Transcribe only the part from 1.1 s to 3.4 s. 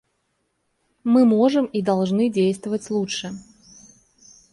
можем и должны действовать лучше.